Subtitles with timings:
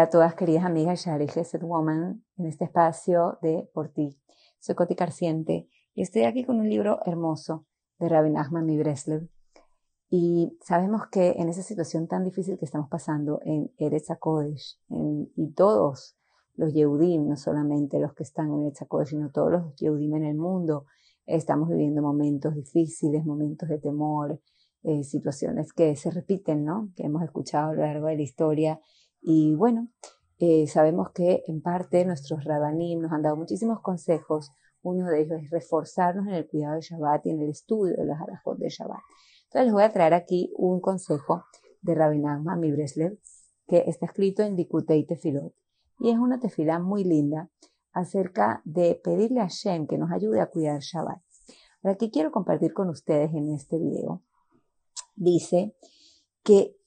[0.00, 4.16] Hola a todas queridas amigas Shari Gesed Woman en este espacio de Por ti.
[4.58, 7.66] Soy Coti Carciente y estoy aquí con un libro hermoso
[7.98, 9.28] de Rabbi Nachman Breslev.
[10.08, 14.80] Y sabemos que en esa situación tan difícil que estamos pasando en Eretz HaKodesh
[15.36, 16.16] y todos
[16.54, 20.24] los Yehudim, no solamente los que están en Eretz HaKodesh, sino todos los Yehudim en
[20.24, 20.86] el mundo,
[21.26, 24.40] estamos viviendo momentos difíciles, momentos de temor,
[24.82, 26.88] eh, situaciones que se repiten, ¿no?
[26.96, 28.80] Que hemos escuchado a lo largo de la historia
[29.22, 29.88] y bueno,
[30.38, 34.52] eh, sabemos que en parte nuestros rabanim nos han dado muchísimos consejos.
[34.82, 38.06] Uno de ellos es reforzarnos en el cuidado de Shabbat y en el estudio de
[38.06, 39.00] los halajot de Shabbat.
[39.44, 41.44] Entonces les voy a traer aquí un consejo
[41.82, 42.22] de Rabbi
[42.58, 43.18] mi Breslev,
[43.66, 45.52] que está escrito en Dikutei Tefilot.
[45.98, 47.50] Y es una tefilá muy linda
[47.92, 51.20] acerca de pedirle a Shem que nos ayude a cuidar Shabbat.
[51.82, 54.22] Ahora, ¿qué quiero compartir con ustedes en este video?
[55.16, 55.74] Dice
[56.42, 56.79] que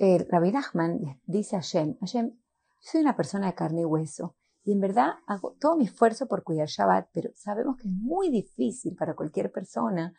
[0.00, 2.38] eh, Rabbi Nachman dice a Hashem, Hashem,
[2.80, 6.42] soy una persona de carne y hueso y en verdad hago todo mi esfuerzo por
[6.42, 10.12] cuidar Shabbat, pero sabemos que es muy difícil para cualquier persona,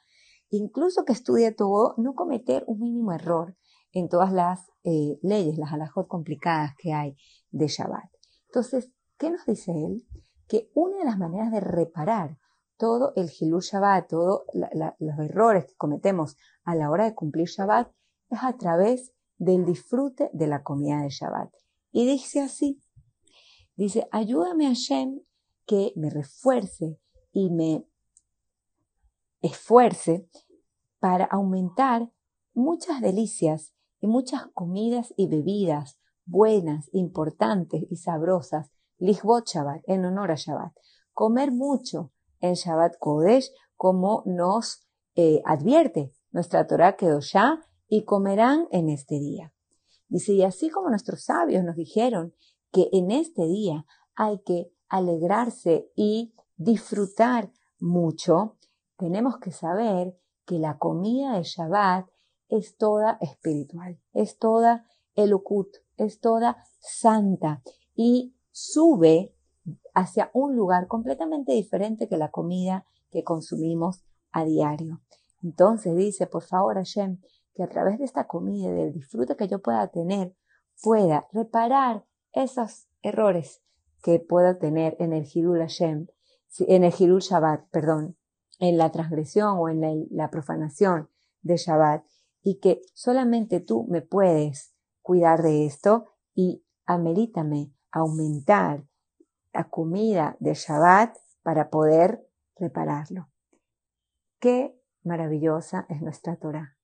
[0.49, 3.57] incluso que estudie todo, no cometer un mínimo error
[3.91, 7.17] en todas las eh, leyes, las alajot complicadas que hay
[7.51, 8.09] de Shabbat.
[8.47, 10.07] Entonces, ¿qué nos dice él?
[10.47, 12.37] Que una de las maneras de reparar
[12.77, 17.91] todo el Hilul Shabbat, todos los errores que cometemos a la hora de cumplir Shabbat,
[18.29, 21.53] es a través del disfrute de la comida de Shabbat.
[21.91, 22.81] Y dice así,
[23.75, 25.21] dice, ayúdame a Shem
[25.65, 26.99] que me refuerce
[27.31, 27.85] y me
[29.41, 30.27] esfuerce
[30.99, 32.11] para aumentar
[32.53, 40.31] muchas delicias y muchas comidas y bebidas buenas, importantes y sabrosas, Lichbot Shabbat, en honor
[40.31, 40.73] a Shabbat.
[41.13, 48.89] Comer mucho en Shabbat Kodesh, como nos eh, advierte nuestra Torah ya y comerán en
[48.89, 49.53] este día.
[50.09, 52.33] Dice, y así como nuestros sabios nos dijeron
[52.71, 53.85] que en este día
[54.15, 58.57] hay que alegrarse y disfrutar mucho,
[58.97, 62.07] tenemos que saber que la comida de Shabbat
[62.49, 64.85] es toda espiritual, es toda
[65.15, 65.67] elokut,
[65.97, 67.61] es toda santa
[67.95, 69.35] y sube
[69.93, 75.01] hacia un lugar completamente diferente que la comida que consumimos a diario.
[75.43, 77.19] Entonces dice, por favor, Hashem,
[77.57, 80.35] que a través de esta comida y del disfrute que yo pueda tener,
[80.83, 83.63] pueda reparar esos errores
[84.03, 86.05] que pueda tener en el Hirul Hashem,
[86.59, 88.15] en el Hirul Shabbat, perdón,
[88.59, 91.09] en la transgresión o en la, profanación
[91.41, 92.05] de Shabbat,
[92.43, 98.85] y que solamente tú me puedes cuidar de esto y ameritame aumentar
[99.51, 102.23] la comida de Shabbat para poder
[102.55, 103.29] repararlo.
[104.39, 106.76] Qué maravillosa es nuestra Torah.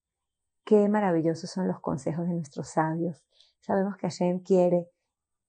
[0.66, 3.26] Qué maravillosos son los consejos de nuestros sabios.
[3.60, 4.90] Sabemos que Hashem quiere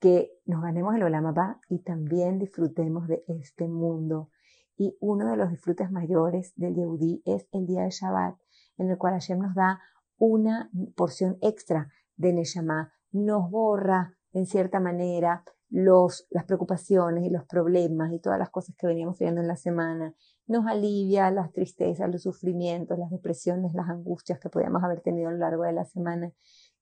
[0.01, 4.31] que nos ganemos el Olamabá y también disfrutemos de este mundo.
[4.77, 8.37] Y uno de los disfrutes mayores del Yehudí es el día de Shabbat,
[8.77, 9.81] en el cual Hashem nos da
[10.19, 17.45] una porción extra de Neshama, nos borra en cierta manera los, las preocupaciones y los
[17.45, 20.15] problemas y todas las cosas que veníamos viendo en la semana,
[20.47, 25.33] nos alivia las tristezas, los sufrimientos, las depresiones, las angustias que podíamos haber tenido a
[25.33, 26.33] lo largo de la semana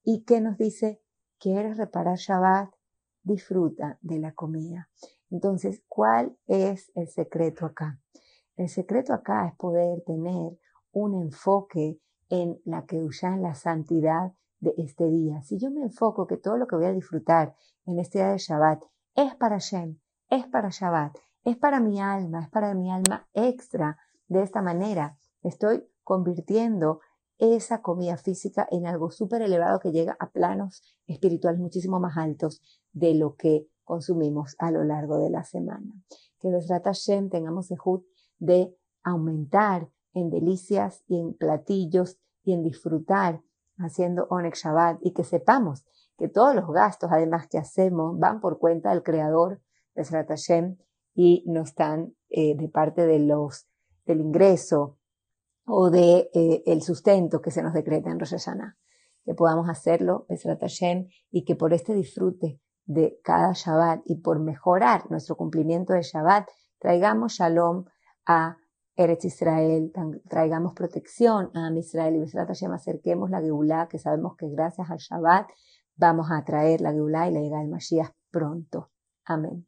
[0.04, 1.00] y que nos dice,
[1.38, 2.70] ¿quieres reparar Shabbat?
[3.22, 4.90] Disfruta de la comida.
[5.30, 8.00] Entonces, ¿cuál es el secreto acá?
[8.56, 10.58] El secreto acá es poder tener
[10.90, 15.42] un enfoque en la que en la santidad de este día.
[15.42, 18.38] Si yo me enfoco que todo lo que voy a disfrutar en este día de
[18.38, 18.82] Shabbat
[19.14, 19.98] es para Shem,
[20.30, 23.98] es para Shabbat, es para mi alma, es para mi alma extra.
[24.28, 27.00] De esta manera estoy convirtiendo
[27.38, 32.62] esa comida física en algo súper elevado que llega a planos espirituales muchísimo más altos
[32.92, 35.92] de lo que consumimos a lo largo de la semana.
[36.38, 37.78] Que trata Shem tengamos el
[38.38, 43.42] de aumentar en delicias y en platillos y en disfrutar
[43.82, 45.84] haciendo Onek Shabbat y que sepamos
[46.18, 49.60] que todos los gastos además que hacemos van por cuenta del creador
[49.94, 50.76] de Hashem
[51.14, 53.68] y no están eh, de parte de los,
[54.06, 54.98] del ingreso
[55.66, 58.76] o de eh, el sustento que se nos decreta en Rosh Hashanah.
[59.24, 65.08] Que podamos hacerlo, Hashem, y que por este disfrute de cada Shabbat y por mejorar
[65.10, 66.48] nuestro cumplimiento de Shabbat,
[66.80, 67.84] traigamos Shalom
[68.26, 68.56] a
[68.96, 69.92] Eretz Israel,
[70.28, 74.98] traigamos protección a Israel y Besrat Hashem, acerquemos la Geulah, que sabemos que gracias al
[74.98, 75.48] Shabbat
[75.96, 78.90] vamos a traer la Geulah y la llegada del Mashiach pronto.
[79.24, 79.66] Amén.